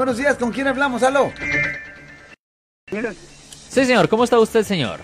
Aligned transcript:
Buenos 0.00 0.16
días, 0.16 0.36
¿con 0.36 0.52
quién 0.52 0.68
hablamos? 0.68 1.02
¡Aló! 1.02 1.32
Sí, 2.88 3.84
señor. 3.84 4.08
¿Cómo 4.08 4.22
está 4.22 4.38
usted, 4.38 4.62
señor? 4.62 5.00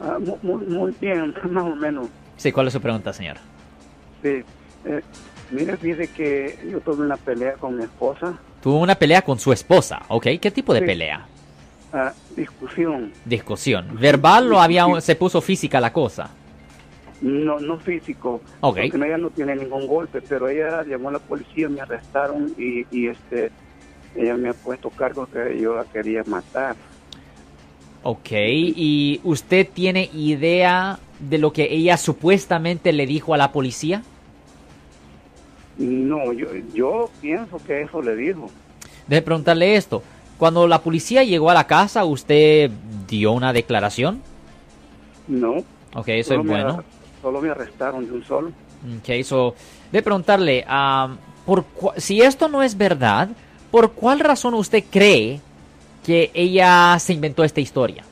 Ah, 0.00 0.18
mu- 0.20 0.38
muy, 0.42 0.64
muy 0.64 0.94
bien, 1.00 1.34
más 1.50 1.64
o 1.64 1.74
menos. 1.74 2.06
Sí, 2.36 2.52
¿cuál 2.52 2.68
es 2.68 2.72
su 2.72 2.80
pregunta, 2.80 3.12
señor? 3.12 3.38
Sí. 4.22 4.44
Eh, 4.84 5.02
mire, 5.50 5.76
fíjese 5.76 6.06
que 6.12 6.56
yo 6.70 6.78
tuve 6.78 7.04
una 7.04 7.16
pelea 7.16 7.54
con 7.54 7.76
mi 7.76 7.82
esposa, 7.82 8.38
Tuvo 8.62 8.78
una 8.78 8.94
pelea 8.94 9.22
con 9.22 9.40
su 9.40 9.52
esposa, 9.52 10.00
¿ok? 10.06 10.26
¿Qué 10.40 10.52
tipo 10.52 10.72
de 10.72 10.80
Sí. 10.80 10.86
pelea? 10.86 11.26
ah, 11.92 12.12
discusión, 12.36 13.12
Discusión. 13.24 13.88
¿Verbal 13.98 14.52
o 14.52 14.60
había 14.60 14.86
un- 14.86 15.02
se 15.02 15.16
puso 15.16 15.40
física 15.40 15.80
la 15.80 15.92
cosa? 15.92 16.30
no 17.22 17.58
no 17.58 17.80
físico, 17.80 18.40
Ok. 18.60 18.76
porque 18.92 19.06
ella 19.08 19.18
no 19.18 19.30
tiene 19.30 19.56
ningún 19.56 19.88
golpe, 19.88 20.20
pero 20.22 20.48
ella 20.48 20.84
llamó 20.84 21.08
a 21.08 21.12
la 21.14 21.18
policía, 21.18 21.68
me 21.68 21.80
arrestaron 21.80 22.54
y, 22.56 22.86
y 22.92 23.08
este 23.08 23.50
ella 24.16 24.36
me 24.36 24.48
ha 24.50 24.54
puesto 24.54 24.90
cargos 24.90 25.28
que 25.28 25.58
yo 25.60 25.74
la 25.74 25.84
quería 25.84 26.22
matar. 26.26 26.76
Ok. 28.02 28.30
¿Y 28.32 29.20
usted 29.24 29.68
tiene 29.72 30.10
idea 30.14 30.98
de 31.18 31.38
lo 31.38 31.52
que 31.52 31.72
ella 31.72 31.96
supuestamente 31.96 32.92
le 32.92 33.06
dijo 33.06 33.34
a 33.34 33.36
la 33.36 33.52
policía? 33.52 34.02
No, 35.78 36.32
yo, 36.32 36.46
yo 36.72 37.10
pienso 37.20 37.58
que 37.66 37.82
eso 37.82 38.00
le 38.00 38.16
dijo. 38.16 38.50
Deje 39.06 39.22
preguntarle 39.22 39.76
esto. 39.76 40.02
Cuando 40.38 40.66
la 40.66 40.80
policía 40.82 41.22
llegó 41.24 41.50
a 41.50 41.54
la 41.54 41.66
casa, 41.66 42.04
¿usted 42.04 42.70
dio 43.08 43.32
una 43.32 43.52
declaración? 43.52 44.22
No. 45.28 45.56
Ok, 45.94 46.08
eso 46.08 46.28
solo 46.30 46.40
es 46.40 46.46
me 46.46 46.52
bueno. 46.52 46.78
arre- 46.78 46.84
solo 47.22 47.40
me 47.40 47.50
arrestaron 47.50 48.06
de 48.06 48.12
un 48.12 48.24
solo. 48.24 48.48
Ok, 48.98 49.22
so, 49.24 49.54
de 49.90 50.02
preguntarle, 50.02 50.64
ah, 50.68 51.14
por 51.44 51.64
si 51.96 52.20
esto 52.20 52.48
no 52.48 52.62
es 52.62 52.76
verdad, 52.76 53.28
¿por 53.70 53.92
cuál 53.92 54.20
razón 54.20 54.54
usted 54.54 54.84
cree 54.90 55.40
que 56.04 56.30
ella 56.34 56.98
se 56.98 57.12
inventó 57.12 57.44
esta 57.44 57.60
historia? 57.60 58.04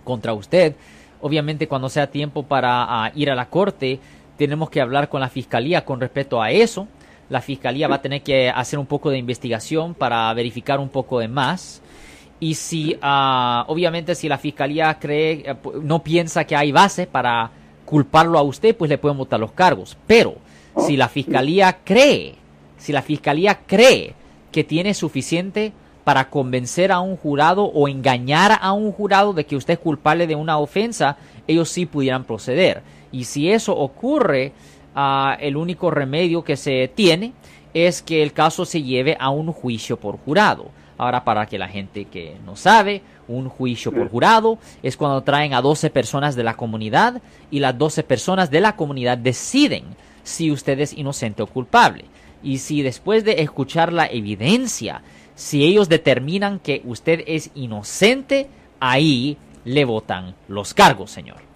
contra 0.04 0.34
usted. 0.34 0.74
Obviamente 1.20 1.68
cuando 1.68 1.88
sea 1.88 2.08
tiempo 2.08 2.42
para 2.42 3.12
ir 3.14 3.30
a 3.30 3.34
la 3.34 3.48
corte, 3.48 4.00
tenemos 4.36 4.70
que 4.70 4.80
hablar 4.80 5.08
con 5.08 5.20
la 5.20 5.28
fiscalía 5.28 5.84
con 5.84 6.00
respecto 6.00 6.42
a 6.42 6.50
eso. 6.50 6.88
La 7.28 7.40
fiscalía 7.40 7.88
va 7.88 7.96
a 7.96 8.02
tener 8.02 8.22
que 8.22 8.50
hacer 8.50 8.78
un 8.78 8.86
poco 8.86 9.10
de 9.10 9.18
investigación 9.18 9.94
para 9.94 10.32
verificar 10.34 10.80
un 10.80 10.88
poco 10.88 11.18
de 11.18 11.28
más. 11.28 11.80
Y 12.40 12.54
si, 12.54 12.96
ah, 13.00 13.64
obviamente, 13.68 14.14
si 14.14 14.28
la 14.28 14.36
fiscalía 14.36 14.98
cree, 14.98 15.44
eh, 15.46 15.54
no 15.82 16.02
piensa 16.02 16.44
que 16.44 16.56
hay 16.56 16.72
base 16.72 17.06
para 17.06 17.50
culparlo 17.84 18.38
a 18.38 18.42
usted, 18.42 18.76
pues 18.76 18.88
le 18.88 18.98
pueden 18.98 19.18
botar 19.18 19.38
los 19.38 19.52
cargos. 19.52 19.96
Pero 20.06 20.34
si 20.76 20.96
la 20.96 21.08
fiscalía 21.08 21.78
cree, 21.84 22.34
si 22.78 22.92
la 22.92 23.02
fiscalía 23.02 23.60
cree 23.66 24.14
que 24.50 24.64
tiene 24.64 24.94
suficiente 24.94 25.72
para 26.04 26.30
convencer 26.30 26.90
a 26.90 27.00
un 27.00 27.16
jurado 27.16 27.64
o 27.64 27.88
engañar 27.88 28.58
a 28.60 28.72
un 28.72 28.92
jurado 28.92 29.32
de 29.32 29.46
que 29.46 29.56
usted 29.56 29.74
es 29.74 29.80
culpable 29.80 30.26
de 30.26 30.34
una 30.34 30.58
ofensa, 30.58 31.16
ellos 31.46 31.68
sí 31.68 31.86
pudieran 31.86 32.24
proceder. 32.24 32.82
Y 33.12 33.24
si 33.24 33.50
eso 33.50 33.76
ocurre, 33.76 34.52
ah, 34.94 35.36
el 35.38 35.56
único 35.56 35.90
remedio 35.90 36.42
que 36.42 36.56
se 36.56 36.88
tiene 36.88 37.32
es 37.74 38.02
que 38.02 38.22
el 38.22 38.32
caso 38.32 38.64
se 38.64 38.82
lleve 38.82 39.16
a 39.20 39.30
un 39.30 39.52
juicio 39.52 39.98
por 39.98 40.18
jurado. 40.18 40.70
Ahora, 40.98 41.24
para 41.24 41.46
que 41.46 41.58
la 41.58 41.68
gente 41.68 42.04
que 42.04 42.36
no 42.44 42.54
sabe, 42.56 43.02
un 43.28 43.48
juicio 43.48 43.92
por 43.92 44.08
jurado 44.08 44.58
es 44.82 44.96
cuando 44.96 45.22
traen 45.22 45.54
a 45.54 45.62
12 45.62 45.90
personas 45.90 46.36
de 46.36 46.44
la 46.44 46.54
comunidad 46.54 47.22
y 47.50 47.60
las 47.60 47.76
12 47.76 48.02
personas 48.02 48.50
de 48.50 48.60
la 48.60 48.76
comunidad 48.76 49.18
deciden 49.18 49.84
si 50.22 50.50
usted 50.50 50.78
es 50.80 50.92
inocente 50.92 51.42
o 51.42 51.46
culpable. 51.46 52.04
Y 52.42 52.58
si 52.58 52.82
después 52.82 53.24
de 53.24 53.42
escuchar 53.42 53.92
la 53.92 54.06
evidencia, 54.06 55.02
si 55.34 55.64
ellos 55.64 55.88
determinan 55.88 56.58
que 56.58 56.82
usted 56.84 57.24
es 57.26 57.50
inocente, 57.54 58.48
ahí 58.80 59.36
le 59.64 59.84
votan 59.84 60.34
los 60.48 60.74
cargos, 60.74 61.10
señor. 61.10 61.51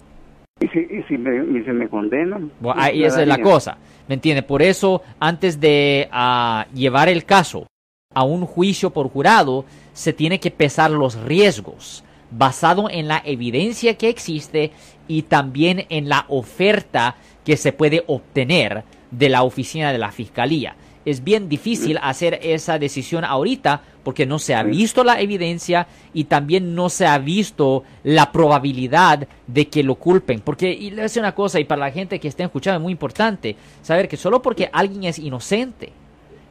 Y 0.59 0.67
si, 0.69 0.79
y 0.79 1.03
si, 1.07 1.17
me, 1.17 1.59
y 1.59 1.63
si 1.63 1.71
me 1.71 1.87
condenan. 1.87 2.51
Bueno, 2.59 2.81
ahí 2.81 3.03
esa 3.03 3.21
es 3.21 3.27
la 3.27 3.39
cosa, 3.39 3.77
¿me 4.07 4.15
entiende? 4.15 4.41
Por 4.41 4.61
eso, 4.61 5.03
antes 5.19 5.59
de 5.59 6.07
ah, 6.11 6.65
llevar 6.73 7.09
el 7.09 7.25
caso 7.25 7.67
a 8.13 8.23
un 8.23 8.45
juicio 8.45 8.89
por 8.89 9.09
jurado, 9.09 9.65
se 9.93 10.13
tiene 10.13 10.39
que 10.39 10.49
pesar 10.49 10.89
los 10.89 11.21
riesgos 11.23 12.03
basado 12.31 12.89
en 12.89 13.07
la 13.07 13.21
evidencia 13.23 13.97
que 13.97 14.09
existe 14.09 14.71
y 15.07 15.23
también 15.23 15.85
en 15.89 16.09
la 16.09 16.25
oferta 16.27 17.15
que 17.45 17.57
se 17.57 17.71
puede 17.71 18.03
obtener 18.07 18.83
de 19.11 19.29
la 19.29 19.43
oficina 19.43 19.91
de 19.91 19.97
la 19.97 20.11
fiscalía. 20.11 20.75
Es 21.07 21.23
bien 21.23 21.47
difícil 21.47 21.97
hacer 22.01 22.37
esa 22.43 22.77
decisión 22.77 23.23
ahorita 23.23 23.81
porque 24.03 24.25
no 24.25 24.39
se 24.39 24.55
ha 24.55 24.63
visto 24.63 25.05
la 25.05 25.21
evidencia 25.21 25.87
y 26.13 26.25
también 26.25 26.75
no 26.75 26.89
se 26.89 27.07
ha 27.07 27.17
visto 27.17 27.85
la 28.03 28.33
probabilidad 28.33 29.25
de 29.47 29.69
que 29.69 29.83
lo 29.83 29.95
culpen. 29.95 30.41
Porque, 30.41 30.69
y 30.69 30.91
le 30.91 31.07
una 31.17 31.33
cosa, 31.33 31.61
y 31.61 31.63
para 31.63 31.79
la 31.79 31.91
gente 31.91 32.19
que 32.19 32.27
esté 32.27 32.43
escuchando 32.43 32.79
es 32.79 32.83
muy 32.83 32.91
importante 32.91 33.55
saber 33.81 34.09
que 34.09 34.17
solo 34.17 34.41
porque 34.41 34.69
alguien 34.73 35.05
es 35.05 35.17
inocente, 35.17 35.93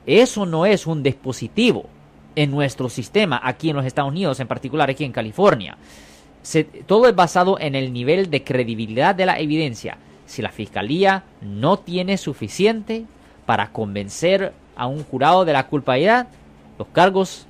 eso 0.06 0.46
no 0.46 0.64
es 0.64 0.86
un 0.86 1.02
dispositivo 1.02 1.84
en 2.34 2.50
nuestro 2.50 2.88
sistema, 2.88 3.38
aquí 3.44 3.68
en 3.68 3.76
los 3.76 3.84
Estados 3.84 4.10
Unidos, 4.10 4.40
en 4.40 4.48
particular 4.48 4.88
aquí 4.88 5.04
en 5.04 5.12
California. 5.12 5.76
Todo 6.86 7.08
es 7.08 7.14
basado 7.14 7.60
en 7.60 7.74
el 7.74 7.92
nivel 7.92 8.30
de 8.30 8.42
credibilidad 8.42 9.14
de 9.14 9.26
la 9.26 9.38
evidencia. 9.38 9.98
Si 10.24 10.40
la 10.40 10.50
fiscalía 10.50 11.24
no 11.42 11.78
tiene 11.78 12.16
suficiente 12.16 13.04
para 13.46 13.70
convencer 13.72 14.52
a 14.76 14.86
un 14.86 15.02
jurado 15.04 15.44
de 15.44 15.52
la 15.52 15.66
culpabilidad, 15.68 16.28
los 16.78 16.88
cargos, 16.88 17.46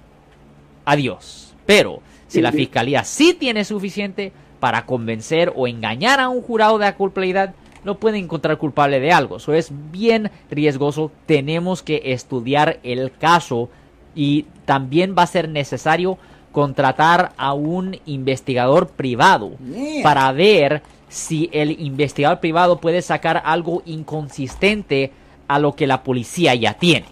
adiós. 0.84 1.54
Pero 1.64 2.00
si 2.28 2.40
la 2.40 2.52
fiscalía 2.52 3.02
sí 3.04 3.34
tiene 3.34 3.64
suficiente 3.64 4.32
para 4.60 4.87
convencer 4.87 5.52
o 5.56 5.66
engañar 5.66 6.20
a 6.20 6.28
un 6.28 6.43
jurado 6.43 6.78
de 6.78 6.84
la 6.84 6.96
culpabilidad, 6.96 7.54
no 7.84 7.98
pueden 7.98 8.25
encontrar 8.25 8.58
culpable 8.58 9.00
de 9.00 9.12
algo. 9.12 9.37
Eso 9.37 9.52
es 9.54 9.70
bien 9.93 10.31
riesgoso. 10.50 11.10
Tenemos 11.26 11.82
que 11.82 12.02
estudiar 12.06 12.78
el 12.82 13.12
caso 13.12 13.69
y 14.14 14.46
también 14.64 15.14
va 15.16 15.22
a 15.22 15.28
ser 15.28 15.48
necesario 15.48 16.19
contratar 16.52 17.32
a 17.37 17.52
un 17.52 17.98
investigador 18.06 18.88
privado 18.88 19.52
Yeah. 19.60 20.02
para 20.02 20.32
ver 20.32 20.82
si 21.08 21.48
el 21.52 21.81
investigador 21.81 22.40
privado 22.40 22.81
puede 22.81 23.02
sacar 23.02 23.43
algo 23.44 23.82
inconsistente 23.87 25.12
a 25.48 25.58
lo 25.58 25.75
que 25.75 25.87
la 25.87 26.02
policía 26.02 26.54
ya 26.54 26.75
tiene. 26.75 27.06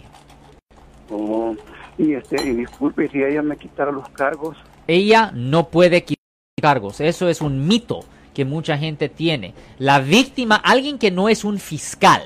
Oh, 1.10 1.54
y 1.98 2.14
este, 2.14 2.42
y 2.44 2.50
disculpe 2.50 3.08
si 3.08 3.22
ella 3.22 3.42
me 3.42 3.56
quitara 3.56 3.92
los 3.92 4.08
cargos. 4.10 4.56
Ella 4.86 5.31
no 5.34 5.69
puede 5.69 6.04
quitar 6.04 6.25
cargos. 6.60 7.00
Eso 7.00 7.28
es 7.28 7.40
un 7.40 7.66
mito 7.66 8.04
que 8.32 8.44
mucha 8.44 8.76
gente 8.76 9.08
tiene. 9.08 9.54
La 9.78 10.00
víctima, 10.00 10.56
alguien 10.56 10.98
que 10.98 11.10
no 11.10 11.28
es 11.28 11.44
un 11.44 11.58
fiscal, 11.58 12.22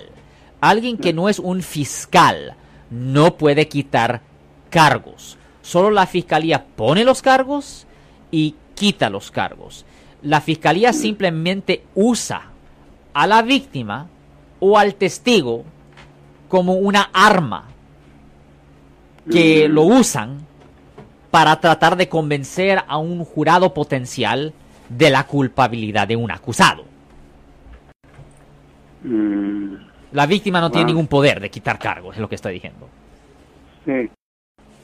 alguien 0.60 0.96
que 0.96 1.12
no 1.12 1.28
es 1.28 1.38
un 1.38 1.62
fiscal, 1.62 2.54
no 2.90 3.36
puede 3.36 3.68
quitar 3.68 4.22
cargos. 4.70 5.36
Solo 5.62 5.90
la 5.90 6.06
fiscalía 6.06 6.64
pone 6.64 7.04
los 7.04 7.20
cargos 7.20 7.86
y 8.30 8.54
quita 8.74 9.10
los 9.10 9.30
cargos. 9.30 9.84
La 10.22 10.40
fiscalía 10.40 10.92
simplemente 10.92 11.84
usa 11.94 12.50
a 13.12 13.26
la 13.26 13.42
víctima 13.42 14.08
o 14.60 14.78
al 14.78 14.94
testigo 14.94 15.64
como 16.48 16.74
una 16.74 17.10
arma 17.12 17.64
que 19.30 19.68
lo 19.68 19.82
usan 19.82 20.38
para 21.30 21.60
tratar 21.60 21.96
de 21.96 22.08
convencer 22.08 22.80
a 22.88 22.96
un 22.96 23.22
jurado 23.24 23.74
potencial 23.74 24.54
de 24.88 25.10
la 25.10 25.24
culpabilidad 25.26 26.08
de 26.08 26.16
un 26.16 26.30
acusado. 26.30 26.84
Mm, 29.04 29.74
La 30.12 30.24
víctima 30.26 30.60
no 30.60 30.70
tiene 30.70 30.84
Wow. 30.86 30.94
ningún 30.94 31.06
poder 31.06 31.38
de 31.40 31.50
quitar 31.50 31.78
cargos, 31.78 32.14
es 32.14 32.20
lo 32.20 32.28
que 32.28 32.34
estoy 32.36 32.54
diciendo. 32.54 32.88
sí. 33.84 34.10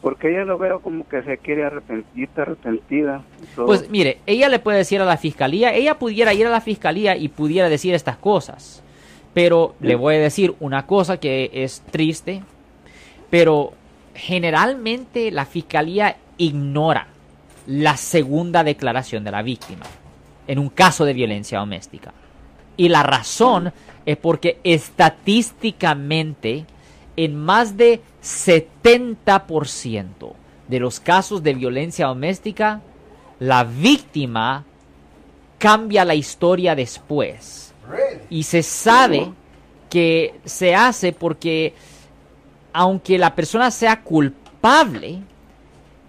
Porque 0.02 0.28
ella 0.28 0.44
lo 0.44 0.58
veo 0.58 0.81
como 0.81 1.08
que 1.08 1.22
se 1.22 1.38
quiere 1.38 1.64
arrepentir, 1.64 2.28
arrepentida. 2.37 3.22
todo. 3.56 3.64
Pues 3.64 3.88
mire, 3.88 4.19
ella 4.26 4.50
le 4.50 4.58
puede 4.58 4.76
decir 4.76 5.00
a 5.00 5.06
la 5.06 5.16
fiscalía, 5.16 5.72
ella 5.72 5.99
pudiera 5.99 6.34
ir 6.34 6.46
a 6.46 6.50
la 6.50 6.61
fiscalía 6.61 7.16
y 7.16 7.28
pudiera 7.28 7.70
decir 7.70 7.94
estas 7.94 8.19
cosas. 8.19 8.82
Pero 9.35 9.75
le 9.81 9.97
voy 9.97 10.15
a 10.15 10.21
decir 10.21 10.55
una 10.61 10.87
cosa 10.87 11.19
que 11.19 11.51
es 11.53 11.83
triste, 11.91 12.43
pero 13.31 13.75
generalmente 14.15 15.31
la 15.31 15.45
fiscalía 15.45 16.17
ignora 16.39 17.09
la 17.67 17.97
segunda 17.97 18.65
declaración 18.65 19.25
de 19.25 19.31
la 19.31 19.43
víctima 19.43 19.85
en 20.47 20.59
un 20.59 20.69
caso 20.69 21.05
de 21.05 21.15
violencia 21.15 21.59
doméstica. 21.59 22.13
Y 22.77 22.89
la 22.89 23.03
razón 23.03 23.73
es 24.05 24.17
porque 24.17 24.59
estadísticamente 24.63 26.67
en 27.17 27.37
más 27.37 27.77
de 27.77 28.01
70% 28.23 30.33
de 30.69 30.81
los 30.81 31.01
casos 31.01 31.43
de 31.43 31.55
violencia 31.55 32.07
doméstica, 32.07 32.81
la 33.39 33.65
víctima 33.65 34.65
cambia 35.59 36.05
la 36.05 36.15
historia 36.15 36.75
después. 36.75 37.74
Y 38.31 38.43
se 38.45 38.63
sabe 38.63 39.33
que 39.91 40.35
se 40.45 40.75
hace 40.75 41.13
porque 41.13 41.75
aunque 42.73 43.19
la 43.19 43.35
persona 43.35 43.71
sea 43.71 44.03
culpable, 44.03 45.21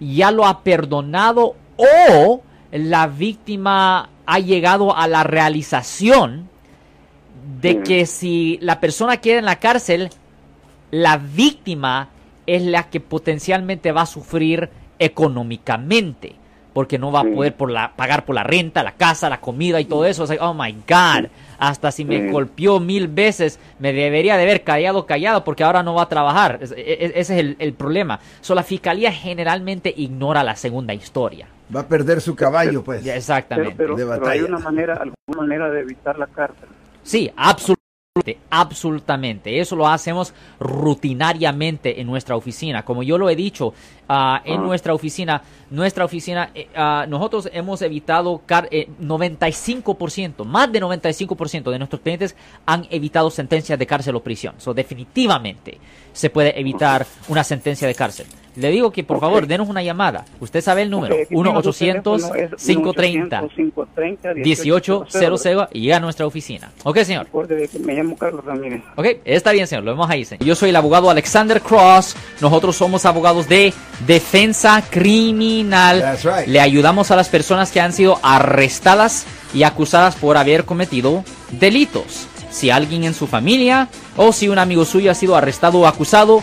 ya 0.00 0.30
lo 0.30 0.46
ha 0.46 0.62
perdonado 0.62 1.54
o 1.76 2.42
la 2.72 3.06
víctima 3.06 4.10
ha 4.26 4.38
llegado 4.40 4.96
a 4.96 5.06
la 5.06 5.22
realización 5.22 6.48
de 7.60 7.72
Sí. 7.72 7.78
que 7.84 8.06
si 8.06 8.58
la 8.60 8.80
persona 8.80 9.18
queda 9.18 9.38
en 9.38 9.44
la 9.44 9.60
cárcel, 9.60 10.10
la 10.90 11.16
víctima 11.16 12.08
es 12.46 12.62
la 12.62 12.90
que 12.90 13.00
potencialmente 13.00 13.92
va 13.92 14.02
a 14.02 14.06
sufrir 14.06 14.68
económicamente, 14.98 16.34
porque 16.76 16.98
no 16.98 17.10
va 17.10 17.20
a 17.20 17.24
poder 17.24 17.54
por 17.54 17.70
la, 17.70 17.92
pagar 17.96 18.26
por 18.26 18.34
la 18.34 18.42
renta, 18.42 18.82
la 18.82 18.92
casa, 18.92 19.30
la 19.30 19.40
comida 19.40 19.80
y 19.80 19.86
todo 19.86 20.04
eso. 20.04 20.24
O 20.24 20.26
sea, 20.26 20.36
oh 20.46 20.52
my 20.52 20.72
God, 20.86 21.30
hasta 21.58 21.90
si 21.90 22.04
me 22.04 22.30
golpeó 22.30 22.80
mil 22.80 23.08
veces, 23.08 23.58
me 23.78 23.94
debería 23.94 24.36
de 24.36 24.42
haber 24.42 24.62
callado, 24.62 25.06
callado, 25.06 25.42
porque 25.42 25.64
ahora 25.64 25.82
no 25.82 25.94
va 25.94 26.02
a 26.02 26.08
trabajar. 26.10 26.58
Es- 26.60 26.72
ese 26.76 27.16
es 27.18 27.30
el, 27.30 27.56
el 27.60 27.72
problema. 27.72 28.20
So, 28.42 28.54
la 28.54 28.62
fiscalía 28.62 29.10
generalmente 29.10 29.90
ignora 29.96 30.44
la 30.44 30.54
segunda 30.54 30.92
historia. 30.92 31.48
Va 31.74 31.80
a 31.80 31.86
perder 31.88 32.20
su 32.20 32.36
caballo, 32.36 32.84
pues. 32.84 33.00
Ya, 33.02 33.12
pero, 33.12 33.18
exactamente. 33.20 33.70
de 33.70 33.74
pero, 33.76 33.96
pero 33.96 34.28
hay 34.28 34.42
una 34.42 34.58
manera, 34.58 34.92
alguna 34.96 35.14
manera 35.46 35.70
de 35.70 35.80
evitar 35.80 36.18
la 36.18 36.26
cárcel. 36.26 36.68
Sí, 37.02 37.32
absolutamente, 37.38 37.85
absolutamente. 38.50 39.60
Eso 39.60 39.76
lo 39.76 39.86
hacemos 39.88 40.32
rutinariamente 40.60 42.00
en 42.00 42.06
nuestra 42.06 42.36
oficina. 42.36 42.84
Como 42.84 43.02
yo 43.02 43.18
lo 43.18 43.28
he 43.28 43.36
dicho, 43.36 43.74
ah, 44.08 44.40
en 44.44 44.62
nuestra 44.62 44.94
oficina, 44.94 45.42
nuestra 45.70 46.04
oficina, 46.04 46.50
ah, 46.74 47.06
nosotros 47.08 47.48
hemos 47.52 47.82
evitado 47.82 48.42
car- 48.46 48.68
eh, 48.70 48.88
95%, 49.00 50.44
más 50.44 50.70
de 50.72 50.80
95% 50.80 51.70
de 51.70 51.78
nuestros 51.78 52.00
clientes 52.00 52.36
han 52.66 52.86
evitado 52.90 53.30
sentencias 53.30 53.78
de 53.78 53.86
cárcel 53.86 54.14
o 54.16 54.22
prisión. 54.22 54.54
So, 54.58 54.74
definitivamente 54.74 55.78
se 56.12 56.30
puede 56.30 56.58
evitar 56.58 57.06
una 57.28 57.44
sentencia 57.44 57.86
de 57.86 57.94
cárcel. 57.94 58.26
Le 58.56 58.70
digo 58.70 58.90
que 58.90 59.04
por 59.04 59.20
favor, 59.20 59.46
denos 59.46 59.68
una 59.68 59.82
llamada. 59.82 60.24
Usted 60.40 60.62
sabe 60.62 60.82
el 60.82 60.90
número, 60.90 61.14
Ok, 61.14 61.20
aquí 61.22 61.34
tengo 61.34 61.62
su 61.62 61.70
1-800-530. 61.70 62.22
teléfono, 62.22 62.34
es 62.34 62.50
1-800-530-1800. 62.52 64.44
1800 64.44 65.68
y 65.72 65.80
llega 65.80 65.96
a 65.96 66.00
nuestra 66.00 66.26
oficina. 66.26 66.70
Ok, 66.84 66.98
señor. 67.00 67.26
Me 67.80 67.94
llamo 67.94 68.16
Carlos 68.16 68.44
Ramírez. 68.44 68.82
Ok, 68.96 69.06
está 69.24 69.52
bien, 69.52 69.66
señor. 69.66 69.84
Lo 69.84 69.92
vemos 69.92 70.08
ahí, 70.10 70.24
señor. 70.24 70.44
Yo 70.44 70.54
soy 70.54 70.70
el 70.70 70.76
abogado 70.76 71.10
Alexander 71.10 71.60
Cross. 71.60 72.16
Nosotros 72.40 72.76
somos 72.76 73.04
abogados 73.04 73.48
de 73.48 73.72
defensa 74.06 74.82
criminal. 74.90 76.00
That's 76.00 76.24
right. 76.24 76.46
Le 76.48 76.60
ayudamos 76.60 77.10
a 77.10 77.16
las 77.16 77.28
personas 77.28 77.70
que 77.70 77.80
han 77.80 77.92
sido 77.92 78.18
arrestadas 78.22 79.26
y 79.54 79.62
acusadas 79.64 80.16
por 80.16 80.36
haber 80.36 80.64
cometido 80.64 81.24
delitos. 81.52 82.26
Si 82.50 82.70
alguien 82.70 83.04
en 83.04 83.12
su 83.12 83.26
familia 83.26 83.88
o 84.16 84.32
si 84.32 84.48
un 84.48 84.58
amigo 84.58 84.84
suyo 84.86 85.10
ha 85.10 85.14
sido 85.14 85.36
arrestado 85.36 85.80
o 85.80 85.86
acusado, 85.86 86.42